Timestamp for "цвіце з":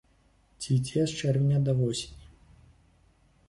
0.63-1.21